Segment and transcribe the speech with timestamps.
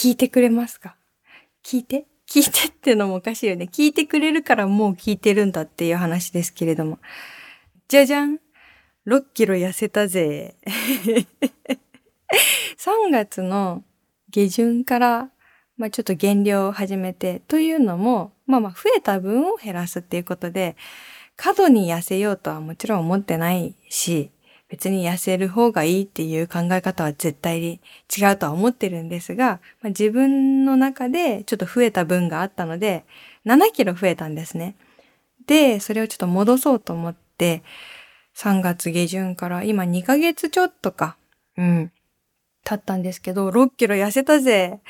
[0.00, 0.96] 聞いてくれますか？
[1.62, 2.06] 聞いて？
[2.26, 3.68] 聞いてってのもおかしいよね。
[3.70, 6.98] 聞いてくれるからもう聞いてるんだっていう話ですけれども。
[7.86, 8.38] じゃじゃん
[9.06, 10.54] !6 キロ痩せたぜ。
[12.78, 13.84] 3月の
[14.30, 15.30] 下旬から、
[15.76, 20.76] まあちょっと減量を始めて、というのも、まあまあ増えた分を減らすっていうことで、
[21.36, 24.30] 過度に痩せようとはもちろん思ってないし、
[24.70, 27.80] 別に痩せる方がいいっていう考え方は絶対に
[28.16, 33.04] 違うとは思ってるんですが、まあ、自分の中でちょっと増えた分があったので、
[33.44, 34.76] 7キロ増えたんですね。
[35.46, 37.64] で、それをちょっと戻そうと思って、
[38.36, 41.16] 3月下旬から今2ヶ月ちょっとか、
[41.56, 41.92] うん、
[42.62, 44.80] 経ったんですけど、6キロ痩せたぜ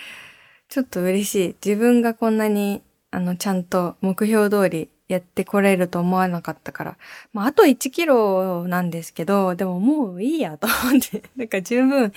[0.69, 1.57] ちょっと嬉しい。
[1.65, 6.97] 自分がこんなに、あの、ちゃんと目標通りやってこれると思わなかったから。
[7.33, 12.13] まあ、あと1キロなんですけど、でももういいやと思って、 なんか十分、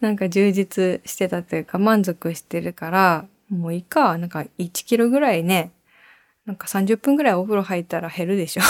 [0.00, 5.70] なんか充実してたというか満足してるから、もういいか、なんか1キロぐらいね、
[6.46, 8.62] なんか30分ぐらいお風呂入ったら減るでしょ。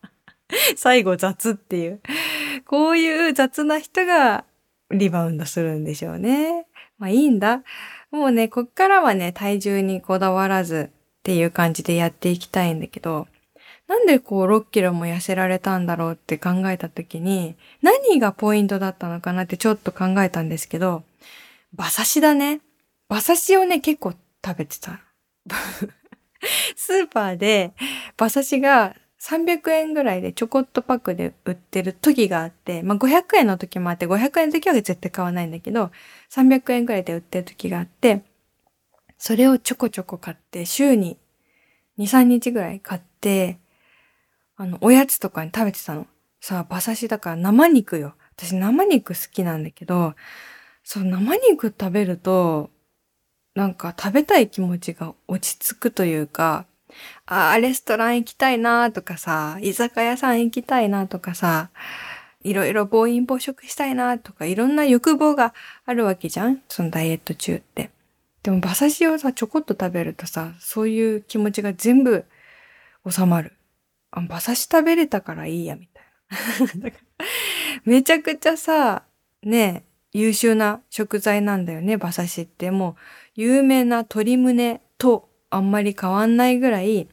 [0.76, 2.00] 最後雑っていう。
[2.66, 4.44] こういう雑な人が
[4.90, 6.66] リバウンドするんでしょうね。
[6.98, 7.62] まあいいんだ。
[8.10, 10.90] もうね、こっからはね、体重にこだわらず、
[11.24, 13.28] っていう感じでやっていきたいんだけど、
[13.88, 21.02] なんでこう6キロも痩せられたんだろうって考えた時に、何がポイントだったのかなってちょっと考えたんですけど、
[21.72, 22.60] 馬刺しだね。
[23.08, 24.12] 馬刺しをね、結構
[24.44, 25.00] 食べてた。
[26.76, 27.72] スーパーで
[28.18, 35.90] 馬刺しが300円ぐらいでちょこっとパックで売ってる時があって、まあ500円の時もあって、500円の時は絶対買わないんだけど、
[36.30, 38.22] 300円ぐらいで売ってる時があって、
[39.26, 41.16] それをちょこちょこ買って、週に
[41.98, 43.58] 2、3日ぐらい買って、
[44.54, 46.06] あの、おやつとかに食べてたの。
[46.42, 48.16] さあ、馬刺しだから生肉よ。
[48.36, 50.14] 私生肉好きなんだけど、
[50.82, 52.68] そう、生肉食べると、
[53.54, 56.66] なんか食べたい気持ちが落ち着くというか、
[57.24, 61.70] ああ、レストラン行きたいなとかさ、居酒屋さん行きたいなとかさ、
[62.42, 65.54] いろいろ暴飲暴食したいなとか、いろんな欲望が
[65.86, 67.88] あるわけじゃんそのダイエット中って。
[68.44, 72.26] でも馬刺しをさ、ちょこっと食べるとさ、そういう気持ちが全部
[73.10, 73.54] 収まる。
[74.10, 76.90] あ、馬刺し食べれたからいいや、みたいな。
[77.86, 79.04] めちゃくちゃさ、
[79.42, 82.70] ね、優秀な食材なんだよね、馬刺しって。
[82.70, 82.94] もう、
[83.34, 87.08] 有名な鶏胸とあんまり変わんないぐらい、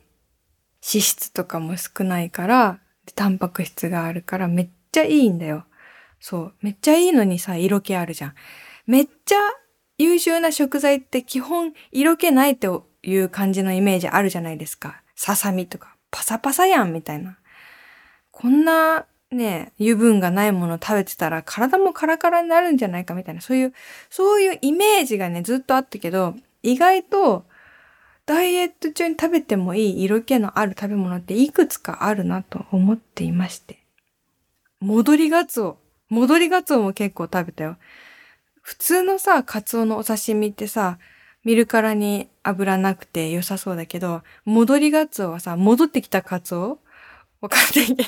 [0.83, 2.81] 脂質とかも少ないから、
[3.15, 5.63] タンパク質があるからめっちゃいいんだよ。
[6.19, 6.53] そう。
[6.61, 8.35] めっちゃいいのにさ、色気あるじゃん。
[8.85, 9.37] めっちゃ
[10.01, 15.01] 優秀な食材って基本色気ないという感じのイメージあるじゃないですか。
[15.15, 17.37] ささみとか、パサパサやんみたいな。
[18.31, 23.73] こんなね、油分がないもの食べてたら体もカラカラになるんじゃないかみたいな、そういう、
[24.09, 27.45] そういうイメージがね、ずっとあったけど、意外と
[28.25, 33.85] ダイエット中に食べてもいい色気のある食べ物っていくつかあるなと思っていまして。
[34.79, 35.77] 戻りガツオ。
[36.09, 37.77] 戻りガツオも結構食べたよ。
[38.61, 40.99] 普通のさ、カツオのお刺身ってさ、
[41.43, 46.79] 見るからに油なくて良さそうだけど、戻りガツオはさ、戻ってきたカツオ？
[47.41, 48.03] わかんないけど。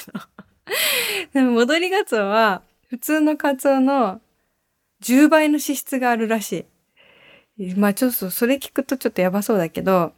[1.33, 4.21] でも戻りガツオは、普通のカツオの
[5.01, 6.67] 10倍の脂質があるらし
[7.57, 7.73] い。
[7.75, 10.13] まあちょっとそれ聞くとちょっとやばそうだけど、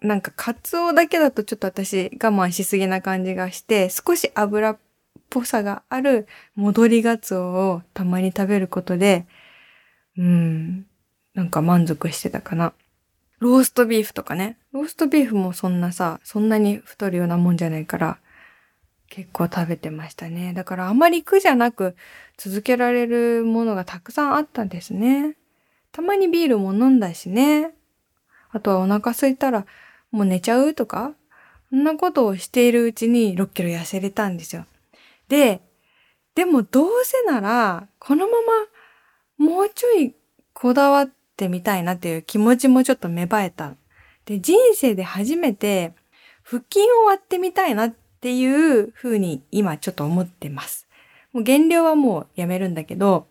[0.00, 4.78] なんかカツオだけだとちょっと私我慢しすぎな感じがして、少し油っ
[5.28, 9.26] ぽさがある戻りガツオをたまに食べることで、
[10.18, 10.86] うん。
[11.34, 12.72] なんか満足してたかな。
[13.38, 14.58] ローストビーフとかね。
[14.72, 18.18] ローストビーフもそんなさ、そんなに太るようなもんじゃないから、
[19.08, 20.52] 結構食べてましたね。
[20.52, 21.96] だからあまり苦じゃなく
[22.36, 25.36] 続けられるものがたくさんあったんですね。
[25.92, 27.70] たまにビールも飲んだしね。
[28.50, 29.66] あとはお腹空いたら
[30.10, 31.12] もう寝ちゃうとか、
[31.70, 34.66] そんなことをしているうちに6キロ痩せれたんですよ。
[35.28, 35.60] で、
[36.34, 38.67] でもどうせなら、このまま
[39.38, 40.14] もうちょい
[40.52, 43.74] こだわってみたいなっていう気持ちもちょっと芽生えた。
[44.26, 45.94] で、人生で初めて
[46.42, 50.88] 腹筋を割ってみたいなっていう風に今ちょっと思ってます。
[51.32, 53.26] もう減量はもうやめるんだけど、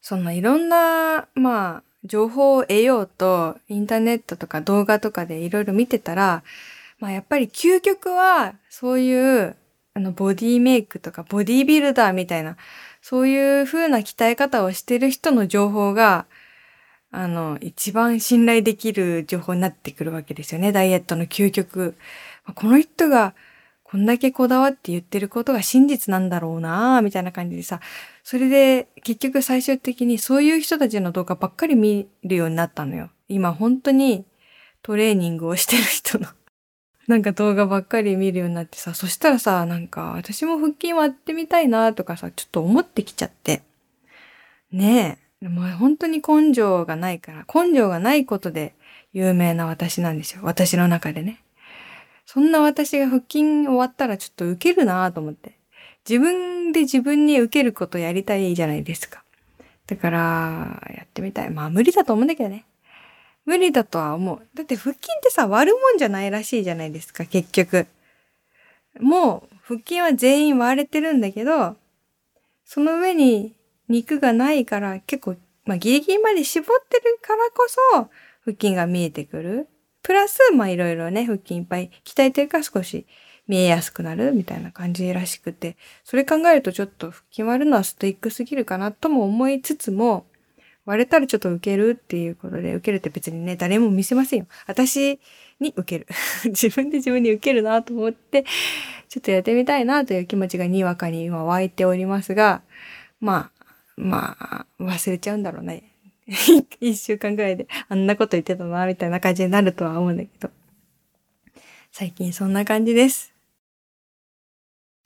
[0.00, 6.44] そのいろんな、まあ、情報を得ようと、インターネットとか動画とかでいろいろ見てたら、
[6.98, 9.56] まあやっぱり究極は、そういう、
[9.94, 12.56] あの、ボディメイクとか、ボディビルダーみたいな、
[13.08, 16.26] そういう風な鍛え方をしてる人の情報が、
[17.12, 20.72] あの、一番信頼できる情報になってくるわけですよね。
[20.72, 21.94] ダイエットの究極。
[22.56, 23.36] この人が
[23.84, 27.78] こんだけこだわって言ってることが真実なんだろうなみたいな感じでさ、
[28.24, 33.10] それで結局最終的にそういう人たちの動画ばっかり見るようになったのよ。
[33.28, 34.24] 今本当に
[34.82, 36.26] トレーニングをしてる人の
[37.08, 43.62] なんか動画ばっかり見るようになってさ、そしたらさ、なんか私も腹筋割ってみたいなとかさ、ちょっと思ってきちゃって。
[44.72, 45.44] ねえ。
[45.44, 48.74] でも本当に根性がないから、根性がないことで
[49.12, 50.40] 有名な私なんですよ。
[50.42, 51.40] 私の中でね。
[52.24, 55.56] そんな私が腹筋終わったらちょっと受けるなと思って。
[56.08, 59.22] 自分で自分に受けることやりたいじゃないですか。
[59.86, 61.50] だから、やってみたい。
[61.50, 62.64] まあ無理だと思うんだけどね。
[63.46, 64.46] 無理だとは思う。
[64.54, 67.86] だって腹筋ってさ、割るもんじゃないらしいじゃないですか、結局。
[69.00, 71.76] もう、腹筋は全員割れてるんだけど、
[72.64, 73.54] その上に
[73.88, 78.10] 肉がないから結構、まあギリギリまで絞ってるからこそ、
[78.44, 79.68] 腹筋が見えてくる。
[80.02, 83.06] プラス、まあいろいろね、腹筋いっぱい鍛えてるから少し
[83.46, 90.26] 見えやすくなるみたいな感じらしくて、それ考えるとちょっと腹筋割るのはストイックすぎるかなとも思いつつも、
[90.86, 94.46] 割れたらちょっと受けるっていうことで、受けるって別にね、誰も見せませんよ。
[94.66, 95.20] 私
[95.60, 96.06] に受ける。
[96.46, 98.44] 自分で自分に受けるなと思って、
[99.08, 102.62] ちょっとやってみたいなという気持ちがにわかに今湧いておりますが、
[103.20, 103.66] まあ、
[103.96, 105.92] まあ、忘れちゃうんだろうね。
[106.80, 110.50] 一週間くらいであんなこと言ってたな、みたいな感じになるとは思うんだけど。
[111.90, 113.32] 最近そんな感じです。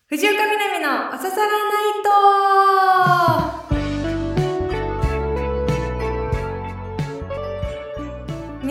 [0.08, 1.56] 藤岡みなみのおささらナ
[3.26, 3.29] イト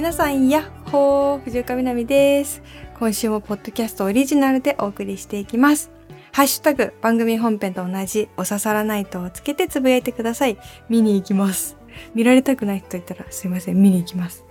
[0.09, 2.63] 皆さん、やっほー藤岡みなみです。
[2.97, 5.91] 今週もポッドキャストオリジナルでお送りしていきます。
[6.31, 10.57] ハッシュタグ、番組本編と同じ、おささらナイトをつけてつぶやいてください。
[10.89, 11.77] 見に行きます。
[12.15, 14.45] 見られたくない人いたらすいません、見に行きます。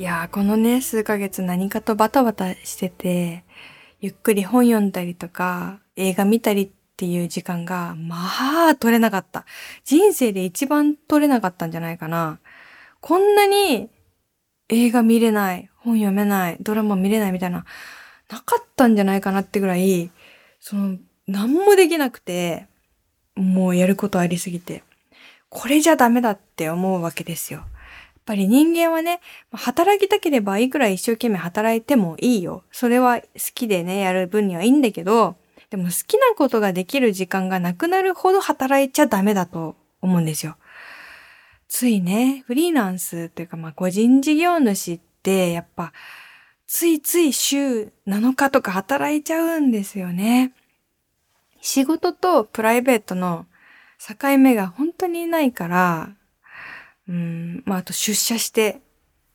[0.00, 3.44] いやー、このね、数ヶ月何かとバタバタしてて、
[4.00, 8.16] ゆっくり本読んだりとか、映画見たりっていう時間が、ま
[8.70, 9.44] あ、取れなかった。
[9.84, 12.40] 人生で一番取れなかったんじゃないかな。
[13.00, 13.90] こんなに
[14.68, 17.64] 映画見れない、本読めない、ドラマ見れないみたいな、
[18.28, 20.10] なかったんじゃないかなってぐらい、
[20.60, 22.66] その、何もできなくて、
[23.34, 24.82] もうやることありすぎて。
[25.48, 27.60] これじゃダメだって思うわけですよ。
[27.60, 27.68] やっ
[28.24, 29.20] ぱり人間はね、
[29.52, 32.64] 働きたければいくら一生懸命働いてもいいよ。
[32.72, 35.36] それは好きでね、やる分にはいいんだけど、
[35.70, 40.56] でも好きなことができる時間がなくなるほど働いちゃダメだと思うんですよ。
[41.68, 45.92] ついね、フリーランスというかまあ個人事業主ってやっぱ
[46.66, 50.52] ついつい週7日とか働いちゃうんですよね。
[51.60, 53.46] 仕事とプライベートの
[53.98, 56.10] 境目が本当にないから、
[57.08, 58.80] うん、まあ、あと出社して、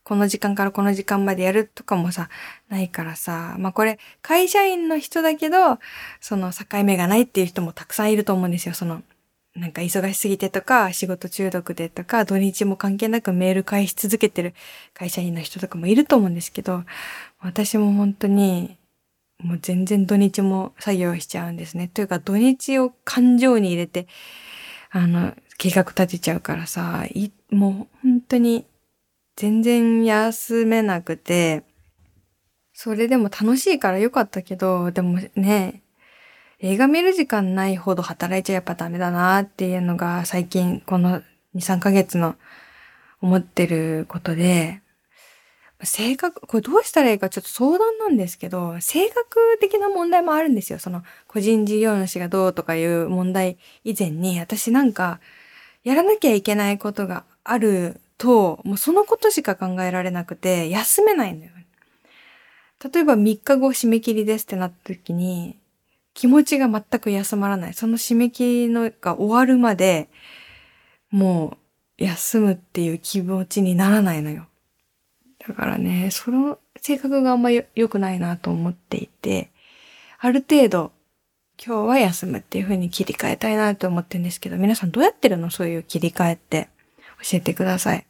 [0.03, 2.29] この時間からこの時間までやるとかもさ、
[2.69, 5.79] ないからさ、まあこれ、会社員の人だけど、
[6.19, 8.73] その境目がないっていう人もたくさんいると思うんですよ。
[8.73, 9.03] その、
[9.55, 14.53] なんか忙しすぎてとか、仕事中毒でとか、土日も関係なくメール返し続けてる
[14.93, 16.83] 会社員の人とかもいると思うんですけど、
[17.39, 18.77] 私も本当に、
[19.39, 21.89] もう全然土日も作業しちゃうんですね。
[21.89, 24.07] というか土日を感情に入れて、
[24.91, 28.65] あの、計画立てちゃうからさ、い、もう本当に
[29.35, 31.63] 全然休めなくて、
[32.73, 35.80] それでも楽しいからよかったけど、でもね、
[36.63, 41.21] 映画見る時間ないほど働いちゃやっぱダメだなっていうのが最近この
[41.55, 42.35] 2、3ヶ月の
[43.19, 44.81] 思ってることで、
[45.83, 50.77] 性格、これどうしたらいいかちょっと相談なんですけど、性格的な問題もあるんですよ。
[50.77, 55.19] その、個人事業主がどうとかいう問題以前に、私なんか、
[55.83, 61.51] やらなきゃいけないことがあると、もうそのことしか考えられなくて、休めないのよ。
[62.93, 65.55] 例えば3日後締め切りですってなった時に、
[66.13, 67.73] 気持ちが全く休まらない。
[67.73, 70.09] その締め切りのが終わるまで、
[71.09, 71.57] も
[71.99, 74.47] う休むっていう気持ちにならないのよ。
[75.47, 79.51] だからね、その性格があんま良くないなと思っていて、
[80.19, 80.91] ある程度、
[81.63, 85.49] 今日は休むっていう風に切り替えたいなと思ってるんですけど、皆さんどうやってるの？
[85.49, 86.69] そういう切り替えって
[87.23, 88.05] 教えてください。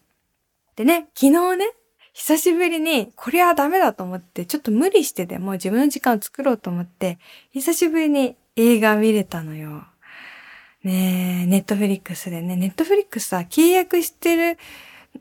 [0.76, 1.66] でね、昨日ね、
[2.14, 7.20] 久しぶりにこれはダメだと思って、ちょっと無理してでも自分の時間を作ろうと思って、
[7.52, 9.86] 久しぶりに映画見れたのよ。
[10.84, 14.58] ねえ、ネットフリックスでね、ネットフリックスさ、契約してる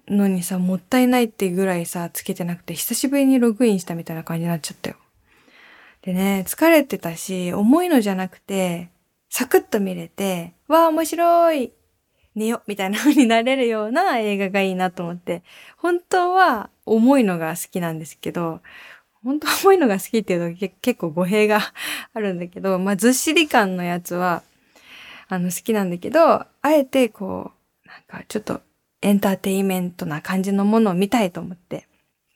[0.08, 4.96] のにさ、もったいないってぐらいさ、つけてなくて、久しぶりにログインしたみたいな感じになっちゃったよ。
[6.02, 8.88] でね、疲れてたし、重いのじゃなくて、
[9.28, 11.72] サクッと見れて、わあ、面白い
[12.34, 15.42] 寝よみたいな風になれるような映画がいいなと思って、
[15.76, 18.60] 本当は重いのが好きなんですけど、
[19.22, 21.60] 本当重いのが好きっていうと結構語弊が
[22.14, 24.42] あるんだけど、まあずっしり感のやつは、
[25.28, 27.52] あの好きなんだけど、あえてこ
[27.84, 28.62] う、なんかちょっと
[29.02, 31.86] エンターテイメントな感じのものを見たいと思って、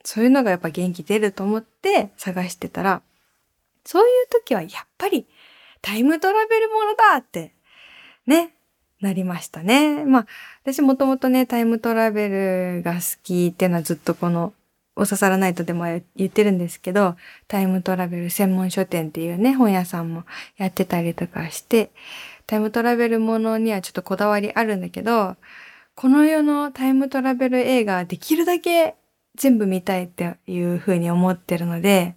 [0.04, 3.02] そういうのがやっぱ元気出ると思って探してたら、
[3.84, 5.26] そういう時はやっぱり
[5.82, 7.54] タイムトラベルものだって、
[8.26, 8.54] ね、
[9.04, 10.04] なりましたね。
[10.04, 10.26] まあ、
[10.62, 14.52] 私もともとね、タイムトラベルが好きっていうのはずっとこの、
[14.96, 15.84] お刺さらないとでも
[16.14, 17.16] 言ってるんですけど、
[17.48, 20.24] タイムトラベル専門書店っていうね、本屋さんも
[20.56, 21.90] やってたりとかして、
[22.46, 25.36] タイムトラベルものにはちょっとこだわりあるんだけど、
[25.96, 28.94] この世のタイムトラベル映画できるだけ
[29.36, 32.14] 全部見たいっていうふうに思ってるので、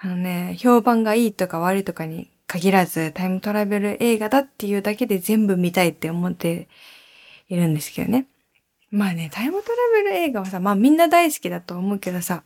[0.00, 6.68] あのね、評判がいいとか悪いとかに限らずタイムトラベル映画だっていうだけで全部見たいって思って
[7.48, 8.26] いるんですけどね。
[8.90, 12.44] まあね、タイムトラベル映画はさ、まあみんな大好きだと思うけどさ、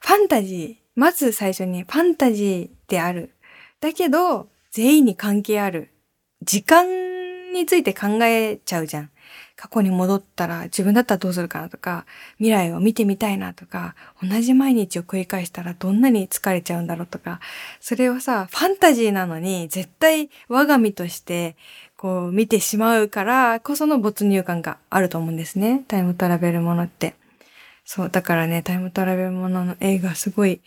[0.00, 3.34] ファンタジー、まず最初にファンタジーである。
[3.80, 5.90] だけど、全員に関係ある。
[6.42, 9.10] 時間について考えちゃうじゃん。
[9.56, 12.04] 過去に戻ったら自分だったらどうするかなとか、
[12.36, 17.40] 未来を見てみたいなとか、同じ毎日を繰り返したらどんなに疲れちゃうんだろうとか、
[17.80, 21.56] それをさ、ファンタジーなのに絶対我が身として
[21.96, 25.84] こう見てしまうからこその没入感があると思うんですね。
[25.88, 27.14] タイムトラベルものって。
[27.84, 30.60] そう、だからね、タイムトラベルものの映画すごい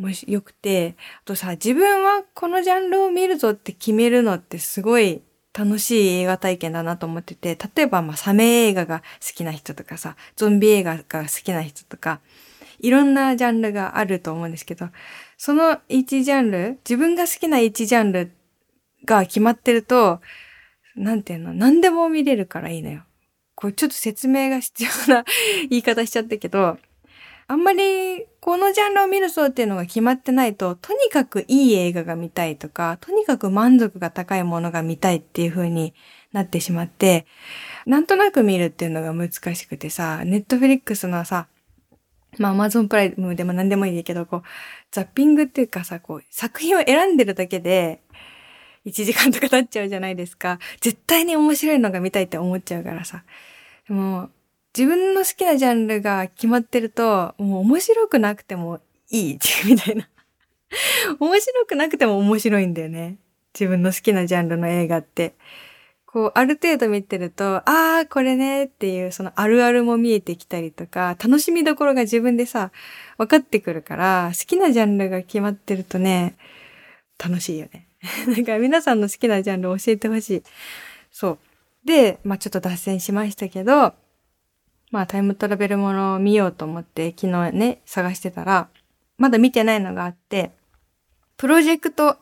[0.00, 5.22] 面白くて、あとさ、自分はこのジャンルを見るぞって決めるのってすごい
[5.52, 12.20] 楽しい映画体験だなと思ってて、例えば、まあ、サメ映画が好きな人とかさ、ゾンビ映画が好きな人とか、
[12.80, 14.88] いろんなジャンルがあると思うんですけど、
[15.36, 18.32] その一ジャンル、自分が好きな一ジャンル
[19.04, 20.20] が決まってると、
[20.96, 23.04] なんていうの、何でも見れるからいいのよ。
[23.54, 25.24] これちょっと説明が必要な
[25.70, 26.78] 言い方しちゃったけど、
[27.52, 35.92] あんまりこのジャンルを見るぞっていうのが決まってないと、とにかくいい映画が見たいとか、とにかく満足が高いものが見たいっていう風に
[36.32, 37.26] なってしまって、
[37.84, 41.46] なんとなく見るっていうのが難しくてさ、ネットフリックスのさ、
[42.38, 44.42] まあ、アマゾンプライムでも何でもいいけど、こう、
[44.90, 48.00] ザッピングっていうかさ、こう、作品を選んでるだけで、
[48.86, 50.58] 1時間とか経っちゃうじゃないですか。
[50.80, 53.24] 絶対に面白いのが見たいって思っちゃうからさ。
[53.86, 54.30] でも、
[54.76, 60.08] 自分の好きなジャンルが決まってると、もう面白くなくてもいいみたいな。
[61.20, 63.18] 面白くなくても面白いんだよね。
[63.54, 65.34] 自分の好きなジャンルの映画って。
[66.06, 72.70] こう、ある程度見てると、ああ、これねっていう、そのあるあるも見えてきたりとか、楽しみどころが自分でさ、
[73.16, 76.36] 分かってくるから、好きなジャンルが決まってるとね、
[77.18, 77.86] 楽しいよね。
[78.28, 80.42] なんか皆さんの好きなジャンル教えてほしい。
[81.10, 81.38] そう。
[81.86, 83.94] で、まあちょっと脱線しましたけど、
[84.92, 88.68] まあタイムトラベルものを見ようと思って昨日ね、探してたら、
[89.18, 90.52] まだ見てないのがあって、
[91.36, 92.18] プロジェクト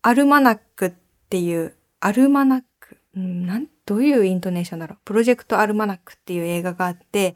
[0.00, 0.92] アルマナックっ
[1.28, 4.98] ていう、アルマナック、うん、なん、どういうイントネーションだろう？
[5.04, 7.34] プロジェクトアルマナックっていう映画があって、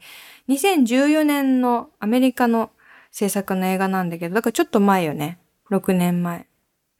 [0.49, 2.71] 2014年のアメリカの
[3.11, 5.37] 制作の映画なんだけど、だからちょっと前よね。
[5.69, 6.47] 6年前。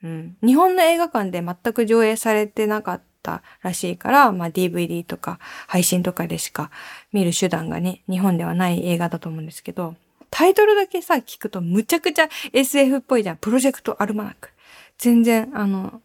[0.04, 0.38] うん。
[0.44, 6.72] 日本の映画館で全く上映されてなかったったらしいから、まあ DVD とか配信とかでしか
[7.14, 9.96] 見る手段がね、日本ではない映画だと思うんですけど、
[10.32, 13.38] タイトルだけさ、聞くとむちゃくちゃ SF っぽいじゃん。
[13.38, 14.50] プロジェクトアルマナック。
[14.98, 16.02] 全然、あの、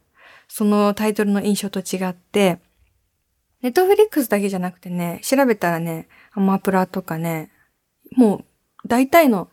[0.48, 2.58] そのタイトルの印象と違って、
[3.62, 7.50] ネットフリックスだけじゃなくてね、調べたらね、アマプラとかね、
[8.16, 8.44] も
[8.84, 9.48] う大体の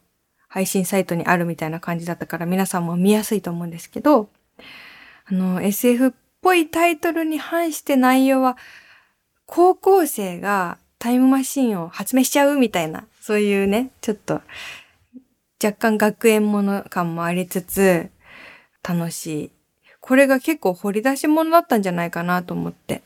[0.48, 4.30] 配信サイトにあるみたいな感じだったから皆さんも見やすいと思うんですけど、
[5.26, 6.12] あの、SF っ
[6.44, 8.58] ぽいタイトルに反して内容は、
[9.46, 14.42] 高校生がタイムマシンを発明しちゃうみたいな、そういうね、ちょっと、
[15.64, 18.10] 若干学園もの感もありつつ、
[18.88, 19.52] 楽しい。
[20.02, 23.02] これが結構掘り出し物だったんじゃないかなと思って。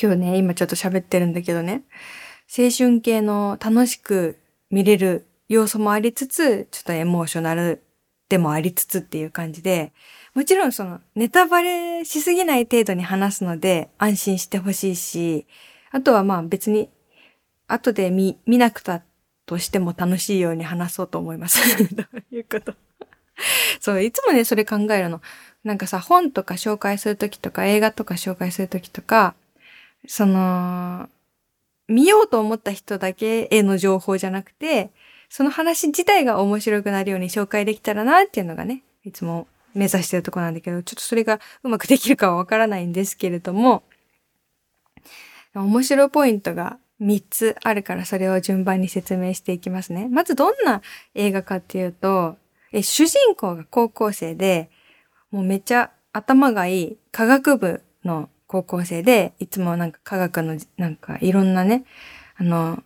[0.00, 1.84] 今日ね、今ちょっと喋ってるんだけどね、
[2.56, 4.38] 青春系の楽しく
[4.70, 7.84] 見れる要素もありつつ、ちょっとエモーショナル
[8.28, 9.92] でもありつつっていう感じで、
[10.34, 15.46] もちろんそのネタバレしすぎない程度に話すので安心してほしいし、
[15.92, 16.90] あとはまあ別に
[17.68, 19.02] 後で見、見なくた
[19.46, 21.60] としても楽しいように話そうと思います。
[21.94, 22.74] どういうこと？
[23.80, 25.20] そう、いつもね、それ考えるの。
[25.64, 29.34] なんかさ、本とか紹介するときとか、映画とか紹介するときとか、
[30.06, 31.08] その、
[31.88, 34.90] 見ようと思った人だけへの情報じゃなくて、
[35.28, 43.82] その話自体が面白くなるように紹介できたらなっていうのがね、いつも目指してるとこなんだけど、ちょっとそれがうまくできるかはわからないんですけれども、
[45.54, 50.08] 面白ポイントが3つあるからそれを順番に説明していきますね。
[50.08, 50.82] まずどんな
[51.14, 52.36] 映画かっていうと、
[52.72, 54.70] え主人公が高校生で、
[55.30, 61.84] もうめっちゃ頭がいい科学部の高校生で、いつもなんか科学のなんかいろんなね、
[62.36, 62.82] あの、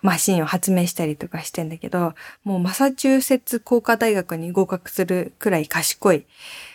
[0.00, 6.26] マシンを発明したりとかしてんだけど、もうマサチューセッツ工科大学に合格するくらい賢い、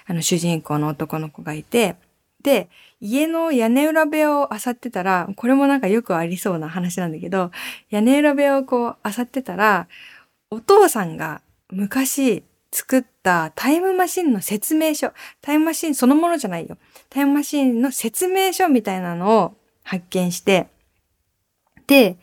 [0.05, 1.95] あの主人公の男の子がいて、
[2.43, 2.69] で、
[3.01, 7.51] 家の屋根裏部屋を漁ってたら、これもなんかよくありそうな話なんだけど、
[7.89, 9.87] 屋根裏部屋をこう漁ってたら、
[10.49, 16.77] お父さんが昔作ったタイムマシンの説明書、タイムマシンそのものじゃないよ。
[17.09, 20.67] タイムマシンの説明書みたいなのを発見して、
[21.87, 22.17] で、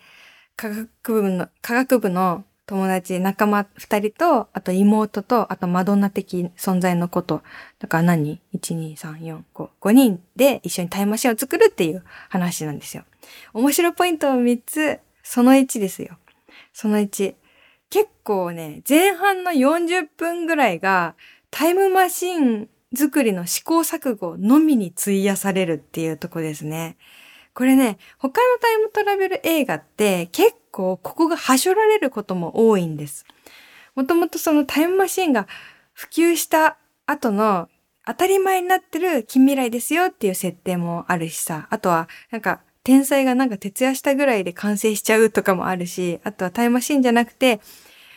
[0.57, 7.43] 科学部の、科学部の友達、仲間二人と、あと妹と、あとマドンナ的存在のこと。
[7.79, 9.69] だから何 ?1、2、3、4、5。
[9.81, 13.05] 5人で一緒にタイムマシンを作るっていう話なんですよ。
[13.53, 15.01] 面白ポイントを3つ。
[15.23, 16.17] その1ですよ。
[16.73, 17.35] その1。
[17.91, 21.15] 結構ね、前半の40分ぐらいが
[21.51, 26.97] タイムマシン作りの試行錯誤のみに費やされるっていうとこですね。
[27.55, 33.25] これね、他のタイムトラベル映画って結構ここがはしょられることも多いんです。
[33.95, 35.47] もともとそのタイムマシンが
[35.93, 37.69] 普及した後の
[38.07, 41.69] 当たり前になってる近未来ですよっていう設定もあるしさ。
[41.71, 47.61] あとはなんか天才がなんか徹夜したぐらいで完成しちゃうとかもあるし、あとはタイムマシンじゃなくて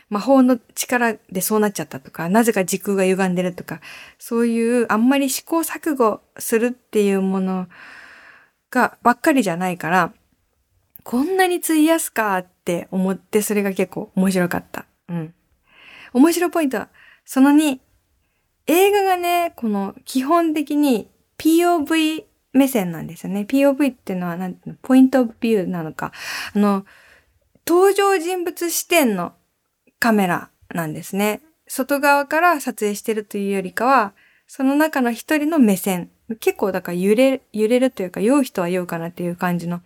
[0.10, 3.82] 魔法の力でそうなっちゃったとか、なぜか時空が歪んでるとか、
[4.18, 7.68] そういうあんまり試行錯誤するっていうもの
[8.72, 10.14] がばっかりじゃないから、
[11.04, 14.86] こんなに費やすかって思ってそれが結構面白かった。
[15.08, 15.34] うん。
[16.14, 16.90] 面白ポイントは、
[17.26, 17.80] その2、
[18.68, 23.46] 映画がね、この基本的に POV 目線なんですよね。
[23.48, 26.12] POV っていうのは何のポイントビューなのか。
[26.54, 26.86] あの、
[27.66, 29.34] 登場人物視点の
[30.00, 31.42] カメラなんですね。
[31.68, 34.14] 外側から撮影してるというよりかは、
[34.48, 36.10] その中の一人の目線。
[36.36, 39.82] 結構だから揺れ、揺れるというか、酔う人は酔うかなっていう感じの、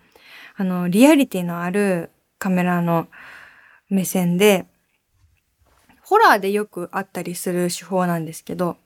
[0.56, 3.08] あの、リアリティのあるカメラの
[3.90, 4.66] 目線で、
[6.02, 8.78] ホラーでよくあったりする手法なんですけど、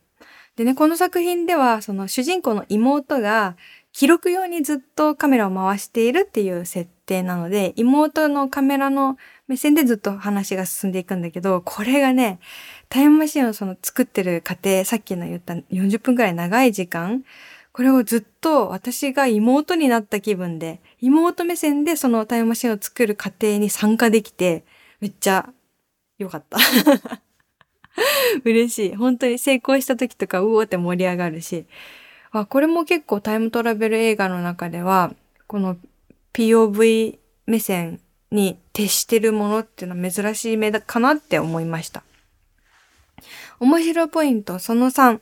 [0.58, 3.56] でね、この作品では、その主人公の妹が
[3.92, 12.40] 記録用にずっとカメラを回しているっていう設定なので、妹のカメラの目線でずっと話が進んでいくんだけど、これがね、
[12.90, 17.24] タイムマシンをその作ってる過程、さっきの言った40分くらい長い時間、
[17.76, 24.64] これをずっと私が妹になった気分で、妹目線でそのタイムマシンを作る過程に参加できて、
[25.02, 25.50] めっちゃ
[26.18, 26.58] 良かった。
[28.46, 28.96] 嬉しい。
[28.96, 31.66] 本当に成功した時とか、うおーって盛り上がるし。
[32.32, 35.14] あ、これも結構タイムトラベル映画の中では、
[35.46, 35.76] この
[36.32, 38.00] POV 目線
[38.32, 42.04] に徹してるものっていうのは珍しい目だかなって思いました。
[43.60, 45.20] 面白いポイント、その3。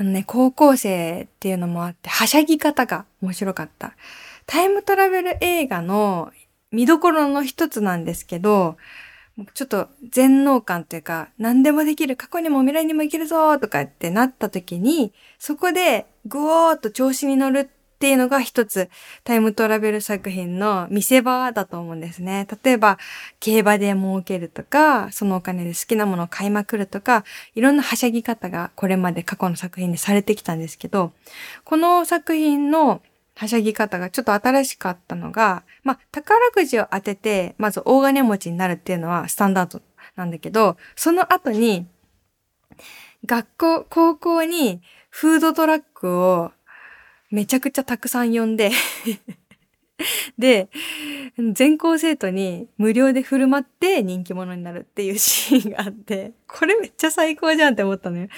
[0.00, 3.94] あのね、高校生っていうのもあって、はしゃぎ方が面白かった。
[4.46, 6.30] タイムトラベル映画の
[6.70, 8.76] 見どころの一つなんですけど、
[9.54, 18.88] ちょっと全能感というか、何でもできる、過去にも未来にも行けるぞとかってなった時に、そこでぐおーっと調子に乗るっていうのが一つ
[19.24, 22.46] タイムトラベル作品の見せ場だと思うんですね。
[22.62, 22.96] 例えば、
[23.40, 27.24] 競馬で儲けるとか、そのお金で好きなものを買いまくるとか、
[27.56, 31.12] いろんなはしゃぎ方がこれまで過去の作品でされてきたんですけど、
[31.64, 33.02] この作品の
[33.34, 39.82] はしゃぎ方がちょっと新しかったのが、まあ、宝くじを当てて、まず大金持ちになるっていうのはスタンダード
[40.14, 41.88] なんだけど、その後に、
[43.26, 46.52] 学校、高校にフードトラックを
[47.30, 48.70] めちゃくちゃたくさん呼んで
[50.38, 50.68] で、
[51.52, 58.28] 全校生徒に無料で振る舞って人気者になるっていうシーンがあって、これめっちゃ最高じゃんって思ったのよ。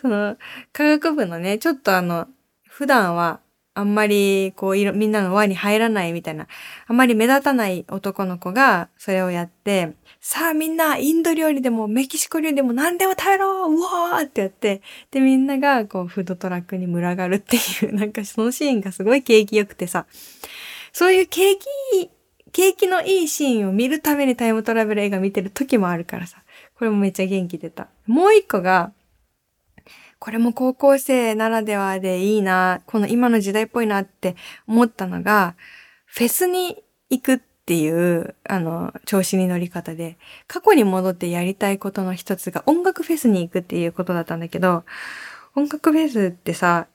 [0.00, 0.36] その、
[0.72, 2.28] 科学部のね、ちょっとあの、
[2.68, 3.40] 普段は
[3.80, 6.46] あんまり、こう、いろみんなの輪に入らないみたいな、
[6.86, 20.06] あんまり目立たない男の子がそれをやって、さあみんな、インド料理でもメキシコ料理でも何でも食べろうわーってやって、で、みんなが、こう、フードトラックに群がるっていう、なんかそのシーンがすごい景気良くてさ、
[20.92, 22.10] そういう景気、
[22.52, 26.42] 景気のいいシーンを見るためにタイムトラベル映画見てる時もあるからさ、
[26.74, 27.88] これもめっちゃ元気出た。
[28.06, 28.92] もう一個が、
[30.20, 34.36] これも高校生ならではでいいな、この今の時代っぽいなって
[34.68, 35.56] 思ったのが、
[36.04, 36.76] フェスに
[37.08, 44.84] 行くっていう、あの、調子に乗り方で、過去に戻ってやりたいことの一つが音楽フェスに行くっていうことだったんだけど、
[45.56, 46.86] 音楽フェスってさ、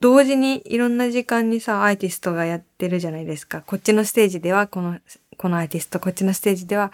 [0.00, 3.62] 同時にいろんな時間にさ、アーティストがやってるじゃないですか。
[3.62, 4.98] こっちのステージではこの、
[5.36, 6.90] このアーティスト、こっちのステージでは、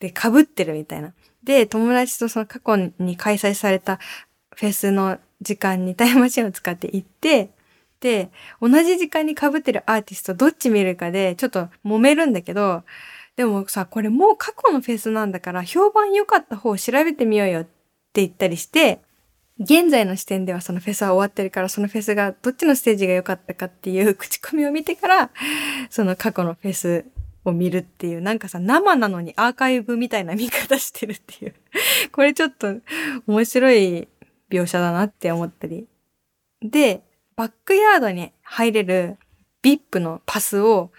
[0.00, 1.12] で、被ってるみたいな。
[1.42, 3.98] で、友達とその過去に開催された
[4.56, 7.50] フェスの時間にタイムマシンを使って行って、
[8.00, 12.82] で、同じ時間に被ってるアーティストどっち見るかでちょっと揉めるんだけど、
[13.36, 19.00] でもさ、これもう過去のフェスなんだから評判良かった方を調べてみようよって言ったりして、
[19.58, 25.30] 現在の視点ではそのフェスは終わってるから、そのフェスがどっちのステージが良かったかっていう 口コミを見てから、
[25.90, 27.04] その過去のフェス
[27.44, 31.54] を見るっていう、なんかさ、生なのにアーカイブみたいな見方してるっていう。
[32.10, 32.76] これちょっと
[33.26, 34.08] 面白い
[34.54, 35.86] 描写だなって思ったり。
[36.62, 37.02] で、
[37.36, 39.16] バックヤードに入れる
[39.62, 40.90] VIP のパスを、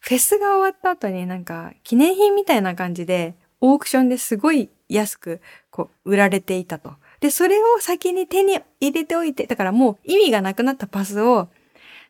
[0.00, 5.40] フェスが終わった後になんか記念品みたいな感じで、オークションですごい安く
[5.70, 6.94] こう売られていたと。
[7.20, 11.48] で、それを先に手に入れておいて、だからもう意味がなくなったパスを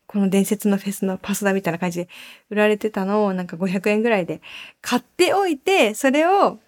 [0.07, 2.09] この伝説のフェスのパスだみたいな感じで
[2.51, 4.41] 売られてたのをなんか500円ぐらいで
[4.81, 6.59] 買っておいて、それを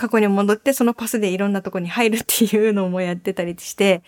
[0.00, 4.02] 過去に戻ってそのパスでいろんなとこに入るっていうのもやってたりして、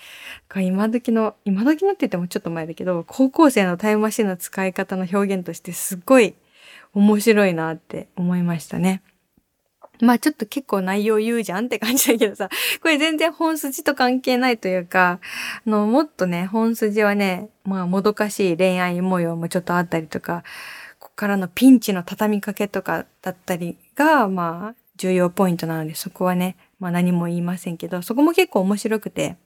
[0.57, 6.35] 今時の、今時のって言ってもちょっと前だけど、高校生のタイムマシンの使い方の表現としてすっごい
[6.95, 9.03] 面白いなって思いましたね。
[10.01, 12.49] まあちょっと結構内容言うじゃんって感じだけどさ、
[12.81, 15.21] これ全然本筋と関係ないというか、
[15.67, 20.43] あの、もっとね、本筋はね、まあもどかしい恋愛模様もちょっとあったりとか、
[20.99, 29.37] ここからのピンチの畳みかけとかだったりが、まあ重要ポイントなので、そこはね、まあ何も言いませんけど、そこも結構面白くて、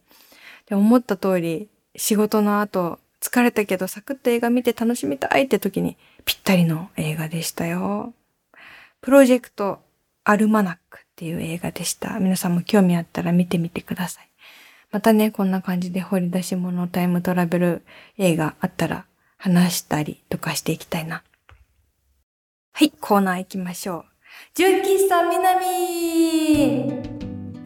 [0.67, 8.13] で思った通り、仕事の後、疲れたけどサクッと映画見て楽しみたいって時にぴったりの映画でしたよ。
[9.01, 9.81] プロジェクト
[10.25, 12.21] アルマナックっていう映画でした。
[12.21, 14.29] 皆さんも興味あったら見てみてください。
[14.93, 17.83] またね、こんな感じで掘り出し物タイムトラベル
[18.19, 19.07] 映画あったら
[19.39, 21.23] 話したりとかしていきたいな。
[22.73, 24.16] はい、コーナー行きましょう。
[24.55, 27.05] 純喫茶南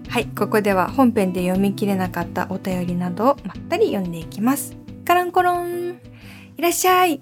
[0.09, 4.77] はい、ここでは本編で読み切れなかったお便りなどをまったり読んでいきます。
[5.05, 6.01] カランコロン
[6.57, 7.21] いらっしゃい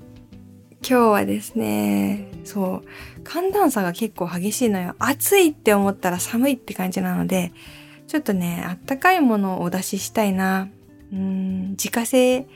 [0.89, 2.89] 今日はですね、そう、
[3.25, 4.95] 寒暖差が結構激しいのよ。
[4.99, 7.53] 暑いって思ったら寒いって感じなので、
[8.07, 10.69] ちょっとね、あったかいものをお出ししたいな。
[11.13, 12.47] うん、自家製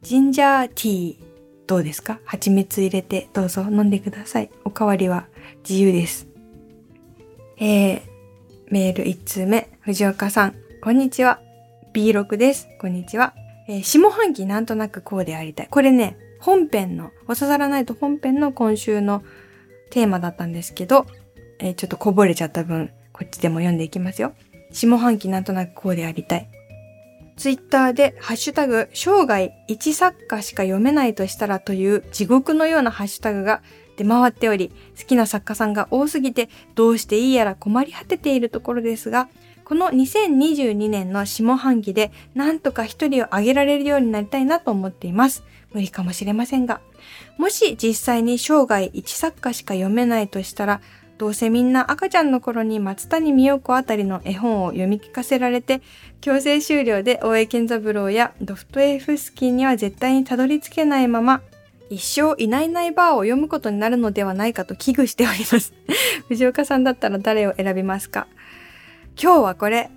[0.00, 1.24] ジンジャーティー
[1.66, 2.18] どうですか？
[2.24, 4.50] 蜂蜜入れてどうぞ飲んでください。
[4.64, 5.26] おかわりは
[5.68, 6.28] 自由です。
[7.64, 8.00] えー、
[8.70, 11.38] メール1通目、藤岡さん、こんにちは。
[11.94, 12.66] B6 です。
[12.80, 13.34] こんにちは。
[13.68, 15.68] えー、下半期なんとなくこうでありたい。
[15.70, 19.22] これね、本編の、おささらないと本編の今週の
[19.90, 21.06] テーマだったんですけど、
[21.60, 24.32] えー、ちょっとこぼれちゃった分、こっちでも読んでいきますよ。
[24.72, 26.48] 下半期なんとなくこうでありたい。
[27.36, 33.62] ツイッターでハッシュタグ、生涯一作家しか読めないとしたらという地獄のようなハッシュタグが
[33.96, 39.28] 出回っており、好きな作家さんが多すぎてどうしていいやら困り果てているところですが、
[39.64, 45.44] この2022年の下半期でなんとか一人を挙げられるようになりたいなと思っています。
[45.72, 46.80] 無理かもしれませんが。
[47.38, 50.80] もし実際に生涯一作家しか読めないとしたら、
[51.18, 55.80] どうせみんな赤ちゃんの頃に松谷美代子あたりの絵本を読み聞かせられて、
[56.20, 61.40] 強制終了で大江健三郎やドフトエフスキーには絶対にたどり着けないまま、
[61.92, 65.74] 一生いないいないバーを読むことになるのではないかと危惧しております。
[66.28, 68.26] 藤岡さんだったら誰を選びますか？
[69.20, 69.90] 今日はこれ。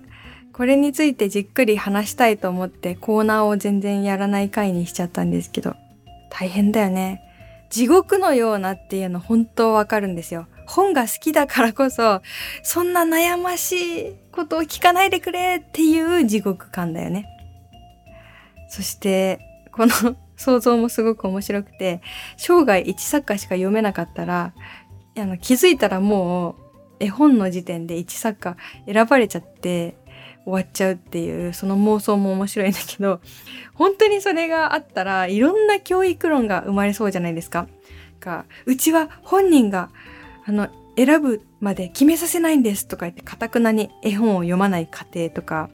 [0.52, 5.74] これについてじっくり話したいと思ってコーナーを全然やらない回にしちゃったんですけど、
[6.30, 7.22] 大変だよね。
[7.70, 10.46] 地獄のようなっていうの本当わかるんですよ。
[10.66, 12.22] 本が好きだからこそ、
[12.62, 17.26] そんな悩ましいことを聞かないでくれっていう地獄感だよね。
[18.68, 19.40] そして、
[19.72, 22.00] この想像もすごく面白くて、
[22.36, 24.52] 生涯一作家しか読めなかったら、
[25.16, 26.54] あの気づいたらもう
[27.00, 29.96] 絵本の時点で一作家選ばれちゃって
[30.44, 33.20] 終わっちゃうっていうその妄想も面白いんだけど
[33.74, 37.66] 本当にそれがあったらいろんな教育論が生まれそうじゃないですか。
[38.20, 39.90] かうちは本人が
[40.46, 45.68] あの選ぶまで決めさせないんですとか言ってかたくなに絵本を読まない家庭とか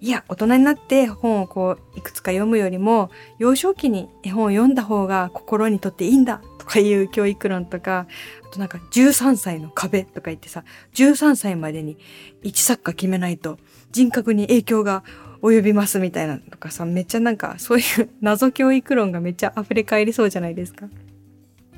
[0.00, 8.06] いや大人になって本をこういくつか読むよりも幼少期に絵本を読んだ方が心にとっていいんだとかいう教育論とか
[8.44, 11.96] あとなんか13歳の壁とか言ってさ13歳までに
[12.42, 13.58] 一作家決めないと
[13.90, 15.04] 人格に影響が
[15.42, 20.86] 及びますみたいなとかさ、めっちゃなんかそういう謎教育論がめっちゃ溢れ返りそうじゃないですか。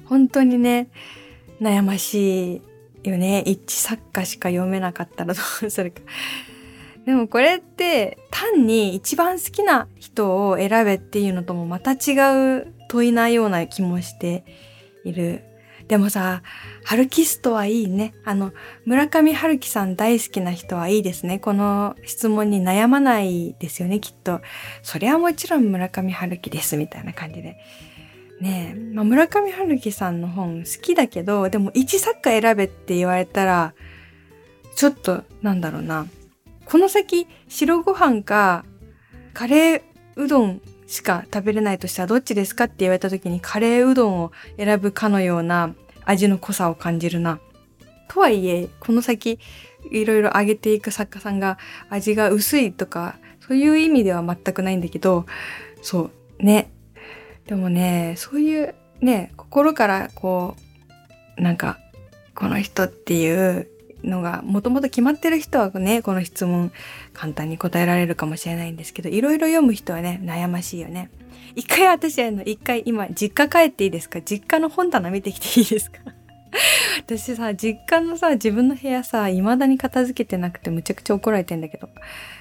[0.04, 0.88] 本当にね、
[1.60, 2.62] 悩まし
[3.04, 3.42] いよね。
[3.46, 6.00] 一作家しか読めなかったらどうするか。
[7.08, 14.44] でもこれって単に一番好きな人を選べっていうのともまた違う問いなような気もして
[15.06, 15.42] いる。
[15.86, 16.42] でもさ、
[16.84, 18.12] ハルキストはいいね。
[18.26, 18.52] あの、
[18.84, 21.38] 村上春樹さん大好きな人はいいですね。
[21.38, 24.42] この質問に悩まないですよね、きっと。
[24.82, 27.56] そりゃもちろん村上春樹です、みたいな感じで。
[28.42, 33.72] ねえ、まあ、村上春樹さんの本好きだけど、でも一作家選べって言われたら、
[34.76, 36.06] ちょっと、なんだろうな。
[36.70, 38.62] この先、白ご飯か、
[39.32, 39.82] カレー
[40.16, 47.40] うどんしか食べれないとしたらどっちですかって言われた時にカレーうどんを選ぶかのような味の濃さを感じるな。
[48.06, 49.38] とはいえ、この先、
[49.90, 51.56] いろいろ揚げていく作家さんが
[51.88, 55.24] 味が薄いとか、そういう意味では全くないんだけど、
[55.80, 56.70] そう、ね。
[57.46, 60.54] でもね、そういうね、心からこ
[61.38, 61.78] う、なんか、
[62.34, 63.68] この人っていう
[64.04, 66.72] のがもともと決まってる人はね、この質問
[67.12, 71.10] 簡単に答えられるかもしれないんですけど、いろいろ読む人はね、悩ましいよね。
[71.56, 74.20] 一回私あの、一回今、実家帰っていいですか？
[74.22, 75.98] 実家の本棚見てきていいですか？
[76.98, 81.88] 私さ、実家のさ、自分の部屋さ、未だに片付けてなくてむちゃくちゃ怒られてんだけど。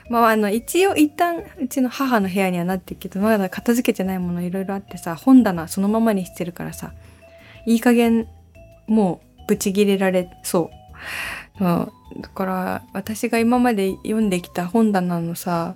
[0.10, 6.94] まあ、あの、一応一旦、うちの母の部屋にはなってるけど、まだ片付けてないものいろいろあってさ、本棚そのままにしてるからさ、
[7.66, 8.28] いい加減、
[8.88, 10.78] もう、ブチ切れられそう。
[11.58, 12.22] そう。
[12.22, 15.76] だから、私が今まで読んできた本棚のさ、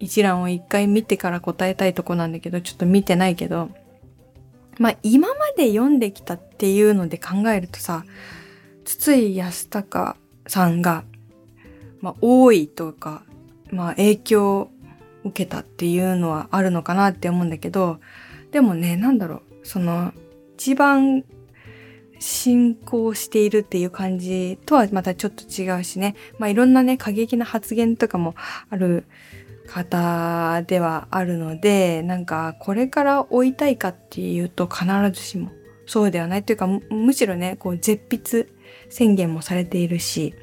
[0.00, 3.70] 一覧を一回見てから答えたいとこなんだけど、ちょっと見てないけど、
[4.78, 8.04] まあ今まで読んできたっていうので考えるとさ、
[8.84, 11.04] 筒井康隆さんが、
[12.00, 13.22] まあ多いとか、
[13.70, 14.70] まあ影響を
[15.24, 17.98] 受けたっていうのはあるのかなって思うんだけど、
[18.50, 20.12] でもね、なんだろう、その、
[20.56, 21.24] 一番
[22.18, 26.14] 進行しているっていう感じとはまたちょっと違うしね。
[26.38, 28.34] まあいろんなね、過激な発言とかも
[28.70, 29.04] ある
[29.66, 35.50] 方ではあるので、なんかこれから追いたいかっていうと必ずしも
[35.86, 38.48] そうではないというか、むしろね、こう絶筆
[38.88, 40.34] 宣言もされているし、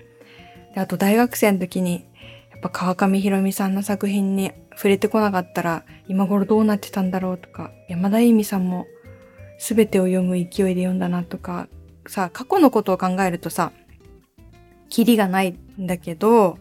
[0.75, 2.05] あと大学生の時に
[2.51, 8.86] やっぱ川上弘美さんの作品に触れてこなかったら今頃どうなってたんだろうとか、山田恵美さんも
[9.62, 11.67] 全てを読む勢いで読んだなとか、
[12.08, 13.71] さ、過去のことを考えるとさ、
[14.89, 16.58] キリがないんだけど、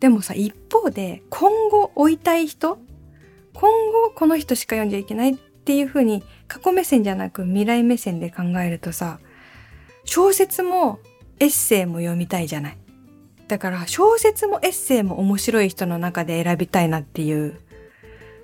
[0.00, 2.78] でもさ、一方で、今後追いたい人
[3.54, 9.20] 今後この人しか読んじゃいけないっていう風に、過去目線じゃなく未来目線で考えるとさ、
[10.04, 10.98] 小説も
[11.38, 12.78] エッセイも読みたいじゃない。
[13.46, 17.60] だから小説もエッセイも面白い人の中で選びたいなっていう、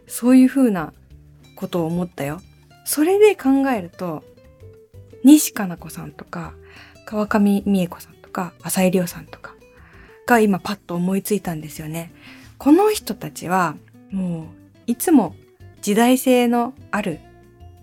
[0.06, 0.92] そういう風な
[1.56, 2.40] ことを思ったよ。
[2.90, 4.24] それで考えると、
[5.22, 6.54] 西加奈子さんとか、
[7.04, 9.54] 川上美恵子さんとか、浅井亮さんとか
[10.26, 12.12] が今パッと思いついたんですよね。
[12.58, 13.76] この人たちは、
[14.10, 14.44] もう、
[14.88, 15.36] いつも
[15.82, 17.20] 時代性のある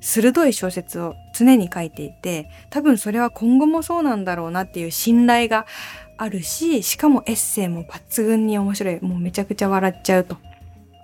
[0.02, 5.68] 鋭い小説を常に書いていて、多分それは今後もそうなんだろうなっていう信頼が
[6.18, 9.00] あるし、しかもエッセイも抜群に面白い。
[9.02, 10.36] もうめちゃくちゃ笑っちゃうと。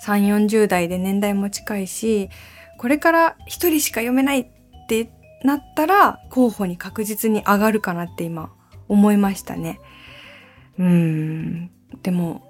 [0.03, 2.29] 3、40代で年代も近いし、
[2.83, 4.45] これから一人しか読めないっ
[4.89, 5.09] て
[5.41, 8.51] なったら候補に確実に上がるかなって今
[8.89, 9.79] 思いましたね。
[10.77, 11.71] うーん。
[12.01, 12.43] でも、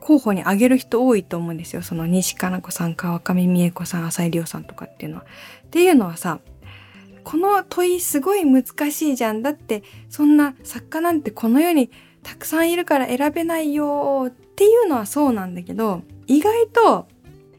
[0.00, 1.82] 候補に上げる人多いと思うんですよ。
[1.82, 5.24] その西加奈子さん、川上美恵子さん、浅井亮さんとかっていうのは。
[5.64, 6.38] っていうのはさ、
[7.24, 9.42] この問いすごい難しいじゃん。
[9.42, 11.90] だって、そんな作家なんてこの世に
[12.22, 17.08] たくさんいるから選べないよっていうのはそうなんだけど、意外と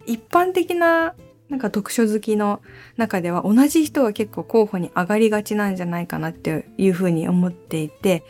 [0.05, 1.13] 一般的な
[1.51, 2.61] なんか読書好きの
[2.95, 8.23] 中では同じ人は結構候補に上がりがちなんじゃないかなっていうふうに思っていて、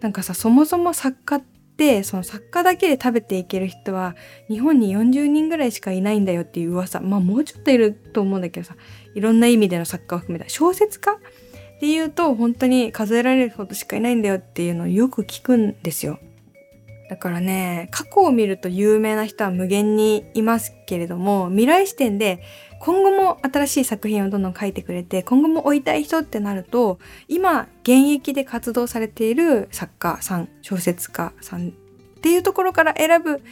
[0.00, 1.42] なんかさ、そもそも作家っ
[1.76, 4.16] て、その作家だけで食べていける人は
[4.48, 7.00] 日本に40人ぐらいしかいないんだよっていう噂。
[7.00, 8.74] まあもうちょっといると思うんだけどさ、
[9.14, 11.16] いろんな意味での作家を含めた小説家っ
[11.78, 16.18] ていうと本当に数えられるほどしかいないんだよっていうのをよく聞くんですよ。
[17.12, 22.42] だからね、過去を見ると有名な人は無限にいますけれども、未来視点で
[22.80, 26.98] 今後も新しい作品をどんどん書いてくれて、今後も追いたい人ってなると、
[27.28, 31.70] 今現役で活動されている作家さん、小説家さんっ
[32.22, 33.42] ていうところから選ぶ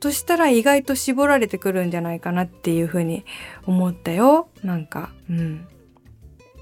[0.00, 3.26] としたら意外と絞られてくるんじゃないかなっていうふうに
[3.66, 4.48] 思ったよ。
[4.62, 5.68] なんか、うん。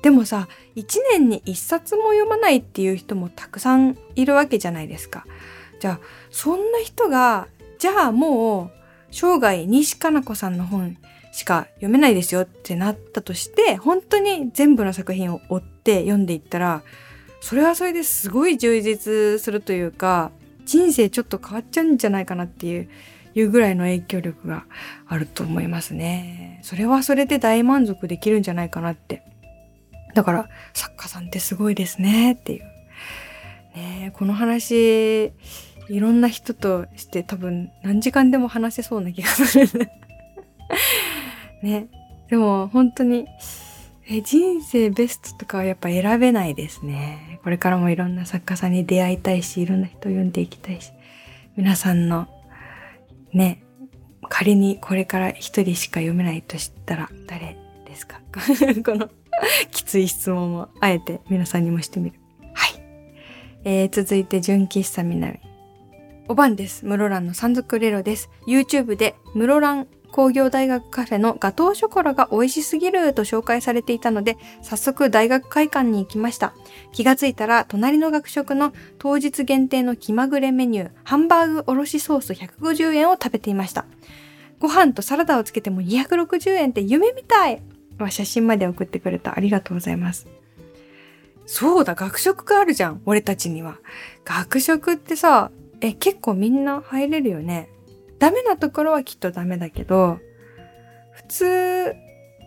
[0.03, 5.25] でもさ、一年に一冊も読まないっていう人もたくさんいるわけじゃないですか。
[5.81, 6.01] じゃあ、
[6.35, 7.47] そんな人が、
[7.79, 8.70] じゃあもう、
[9.12, 10.97] 生涯西加奈子さんの本
[11.31, 16.83] しか読めないですよってなったとして、本当に全部の作品を追って読んでいったら、
[17.40, 20.33] それはそれですごい充実するというか、
[20.64, 22.88] 人生ちょっと変わっちゃうんじゃないかなっていう、
[23.37, 24.64] いうぐらいの影響力が
[25.07, 26.59] あると思いますね。
[26.64, 29.23] それはそれで大満足できるんじゃないかなって。
[30.14, 32.64] だから、作家さんってすごいですねっていう。
[33.77, 35.33] ねこの話、
[35.88, 39.90] いろんな人として多分何時間でも話せそうな気がする。
[41.62, 41.88] ね。
[42.29, 43.27] でも本当に、
[44.09, 47.38] え人生ベストとかはやっぱ選べないですね。
[47.42, 50.92] これからもいろんな作家さんに出会いたいし、いろんな人を読んでいきたいし、
[51.57, 52.27] 皆さんの
[53.33, 53.62] ね、
[54.29, 58.20] 仮にこれから一人しか読めないとしたら誰ですか？
[58.85, 59.11] この
[59.70, 62.18] きつい質問をあえて皆さんにもしてみる。
[62.55, 62.70] はい。
[63.64, 65.40] えー、続いて、純喫茶南。
[66.26, 66.87] おばんです。
[66.87, 68.30] 室蘭の山賊レロです。
[68.46, 76.54] YouTube で室蘭工業大学カフェのガトーショコラが美味しすぎると紹介されていたので、早速大学会館に行きました。
[76.92, 83.84] 気がついたら、隣の学食の当日限定の気まぐれメニュー、ハンバーグおろしソース150円を食べていました。
[84.60, 87.60] ご飯とサラダをつけても260円って夢みたい
[87.98, 89.37] は写真まで送ってくれた。
[89.37, 90.26] ありがとうございます。
[91.44, 93.02] そうだ、学食があるじゃん。
[93.04, 93.78] 俺たちには。
[94.24, 95.50] 学食ってさ、
[95.85, 97.68] え、結構みんな入れるよね。
[98.18, 100.18] ダメなところはきっとダメだけど、
[101.12, 101.94] 普通、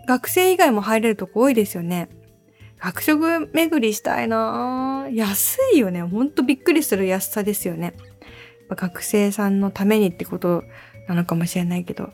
[0.08, 2.10] 学生以外も入れるとこ多いですよね。
[2.80, 6.02] 学食巡りしたいな安いよね。
[6.02, 7.93] ほんとびっくりする安さですよね。
[8.71, 10.63] 学生さんのためにってこと
[11.08, 12.10] なのかもしれないけど。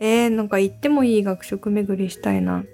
[0.00, 2.64] えー、なんか行ってもいい学食巡りしたいな。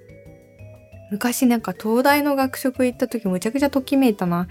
[1.12, 4.48] 昔なんか東大の学食行った時むちゃくちゃときめいたな。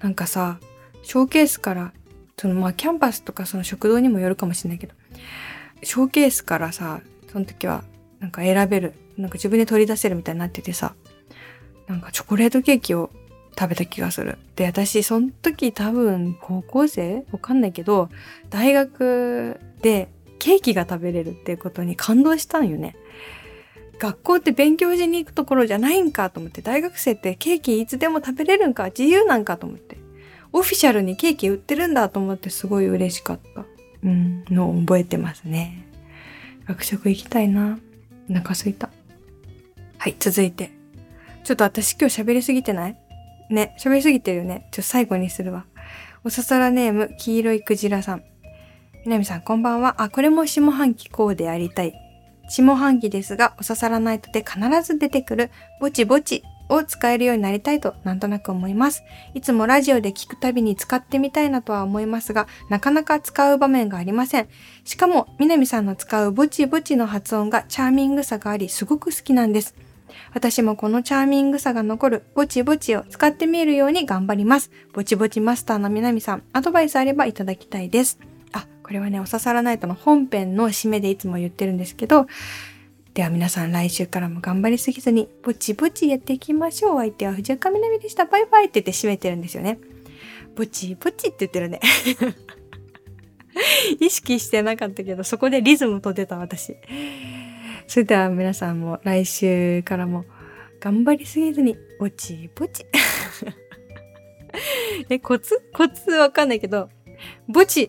[0.00, 0.58] なんかさ、
[1.02, 1.92] ショーケースから
[2.36, 4.94] そのまあキャンパスとかその食堂にもよるかもしれないけど、
[5.82, 7.00] ショーケースからさ、
[7.32, 7.84] その時は
[8.20, 10.94] なんか選べる、なんか自分で取り出せるみたいになっててさ、
[11.86, 13.10] なんかチョコレートケーキを
[13.58, 14.38] 食べた気がする。
[14.56, 17.24] で、私、その時多分高校生？
[17.30, 18.08] わかんないけど、
[18.50, 22.96] 大学でケーキが食べれるっていうことに感動したんよね。
[23.98, 29.96] 学校って勉強しに行くところじゃないんかと思って、大学生ってケーキいつでも食べれるんか、自由なんかと思って。
[30.54, 33.64] オフィシャルにケーキ売ってるんだと思ってすごい嬉しかった。
[34.04, 35.84] うん、のを覚えてますね。
[36.68, 37.80] 学食行きたいな。
[38.30, 38.88] お腹すいた。
[39.98, 40.70] はい、続いて。
[41.42, 42.96] ちょっと私今日喋りすぎてない？
[43.50, 44.68] ね、喋りすぎてるよね。
[44.70, 45.66] ちょっと最後にするわ。
[46.22, 48.22] おささらネーム、黄色いクジラさん。
[49.04, 50.00] みなみさん、こんばんは。
[50.02, 51.94] あ、これも下半期こうでありたい。
[52.48, 59.02] 下半期ですが、おささらナイトで必ず出てくる、ぼちぼちを使えるようになりたいとなんとなく思います。
[59.34, 64.48] いつもラジオで聞くたびに使ってみたいなとは思いますが、なかなか使う場面がありません。
[64.84, 69.74] しかも、みなみさんの使うぼちぼちの発音がチャーミングさがあり、すごく好きなんです。
[70.32, 74.70] 私もこのチャーミングさが残るぼちぼちを使ってみるように頑張ります。
[74.92, 78.18] ぼちぼちマスターのみなみさん、アドバイスあればいただきたいです。
[78.52, 82.26] あ、これはね、おささらナイトの本編の締めでいつも言ってるんですけど、
[83.14, 86.98] では皆さん来週からも頑張りすぎずに、ぼちぼちやっていきましょう。
[86.98, 88.24] 相手は藤岡みなみでした。
[88.24, 89.78] バイバイって言って締めてるんですよね。
[90.56, 91.78] ぼちぼちって言ってるね。
[94.00, 96.76] 意識してなかったけど、そこでリズムと出た私。
[97.86, 100.24] それでは皆さんも来週からも
[100.80, 102.84] 頑張りすぎずに、ぼちぼち。
[105.08, 105.62] え、コツ？
[105.72, 106.88] コツわかんないけど、
[107.46, 107.88] ぼち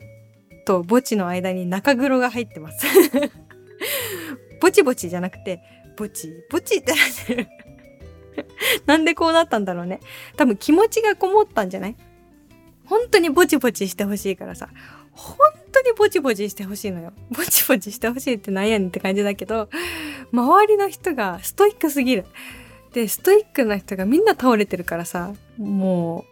[0.68, 2.86] とぼちの間に中黒が入ってます。
[4.60, 5.62] ぼちぼちじゃなくて、
[5.98, 7.48] ぼちぼちってなってる
[8.86, 10.00] なんでこうなったんだろうね。
[10.36, 11.96] 多分気持ちがこもったんじゃない？
[12.86, 14.70] 本当にぼちぼちしてほしいからさ。
[15.12, 15.38] 本
[15.72, 17.14] 当にぼちぼちしてほしいのよ。
[17.32, 19.70] ぼちぼちしてほしいってなんやねんって感じだけど、
[20.34, 22.26] 周りの人がストイックすぎる。
[22.94, 26.26] で、ストイックな人がみんな倒れてるからさ、も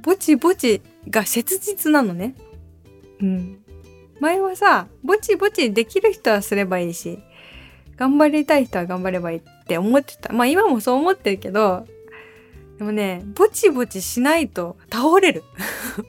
[0.00, 2.34] う、ぼちぼちが切実なのね。
[3.20, 3.58] うん。
[4.20, 7.20] 前はさ、ぼちぼちできる人はすればいいし、
[7.96, 10.32] 頑張りたい人は頑張ればいいって思ってた。
[10.32, 11.86] まあ今もそう思ってるけど、
[12.78, 15.44] でもね、ぼちぼちしないと倒れる。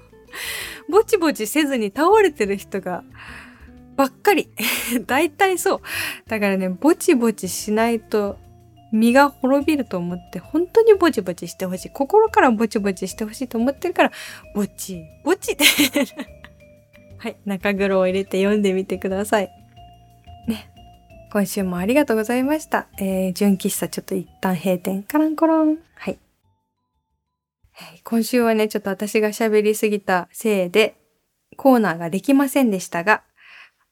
[0.89, 3.04] ぼちぼちせずに倒れてる人が
[3.95, 4.50] ばっかり。
[5.06, 5.82] 大体そう。
[6.28, 8.38] だからね、ぼちぼちしないと
[8.91, 11.89] 身が滅びると思って、本当にぼちぼちしてほしい。
[11.89, 14.12] 心からぼちぼちしてほしいと思ってるから、
[14.54, 15.65] ぼち、ぼちって
[17.17, 19.50] はい、中黒を入れて読んでみてください。
[20.48, 20.69] ね。
[21.36, 22.88] 今週もありがとうございました。
[22.97, 25.03] えー、純喫茶ちょっと一旦閉店。
[25.03, 25.80] カランコロン。
[25.95, 26.18] はい。
[28.05, 30.95] 今週はね、ちょっと私が喋りすぎたせいで、
[31.57, 33.22] コーナーができませんでしたが、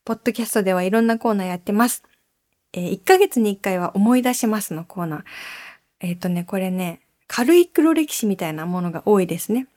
[0.06, 2.04] ポッドキャストではいろんなコーナーやってます。
[2.72, 5.24] えー、1ヶ月に1回は思い出しますのコーナー。
[6.00, 9.68] えっ、ー、とね、これね、軽い黒歴史みたいなものが多いですね。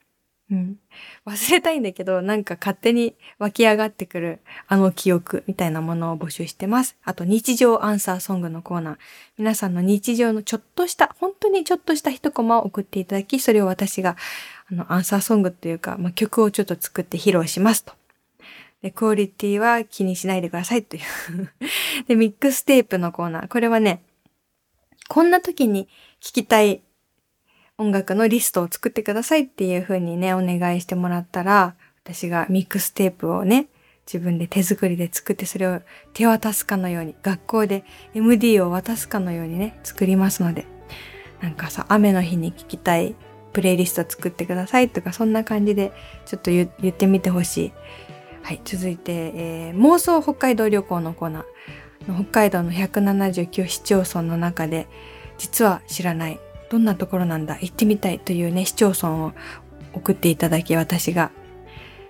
[0.51, 0.79] うん。
[1.27, 4.39] 忘れたいんだけど、なんか勝手に湧き上がってくる
[4.69, 6.97] あの記憶みたいなものを募集してます。
[7.05, 8.97] あと日常アンサーソングのコーナー。
[9.39, 14.17] 皆さんの日常のちょっとした、本当にちょっとした一コマを送っていただき、それを私が
[14.71, 17.95] あのアンサーソングっていうか、まあ、曲をちょっと作って披露しますと。
[18.83, 21.51] で、クオリティは気にしないでくださいという
[22.07, 23.49] で、ミックステープのコーナー。
[23.49, 24.03] これはね、
[25.09, 25.89] こんな時に
[26.21, 26.83] 聴きたい
[27.79, 31.75] 音楽のリストを作ってくださいっていう風にね、お願いしてもらったら、
[32.05, 33.69] 私がミックステープをね、
[34.07, 35.81] 自分で手作りで作ってそれを
[36.15, 40.67] 手渡すかのように、学校で MD を渡すかのようにね、作りますので、
[41.43, 43.15] なんかさ、雨の日に聴きたい
[43.53, 45.93] プレイリスト作ってくださいとか、そんな感じで
[46.25, 47.73] ちょっと言ってみてほしい。
[48.43, 52.15] はい、続いて、えー、妄想北海道旅行のコーナー。
[52.15, 54.87] 北海道の179市町村の中で、
[55.37, 56.41] 実は知らない
[56.71, 59.33] どんなところなんだ行ってみたいというね、市町村を
[59.93, 61.31] 送っていただき、私が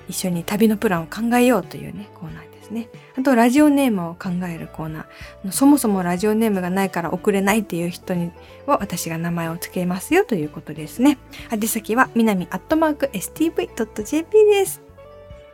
[0.09, 2.89] 一緒に旅のプランを考えようというね、コーナーですね。
[3.19, 5.53] あと、ラジオネームを考えるコーナー。
[5.53, 8.31] そもそもラジオネームがないから送れないっていう人に
[8.67, 11.19] は私が名前を付けますよということですね。
[11.53, 14.83] 宛先は、みなみアットマーク stv.jp です。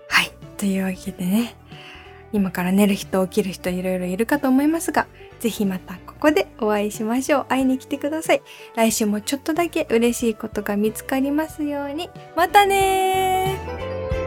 [0.09, 0.31] はい。
[0.57, 1.57] というわけでね、
[2.33, 5.07] 今から寝る人、起きる人いろいろいるかと思いますが、
[5.41, 7.47] ぜひまたこでお会いしましょう。
[7.49, 8.43] 会いに来てください。
[8.77, 12.09] 来週もちょっとだけ嬉しいことが見つかりますように。
[12.37, 14.22] またね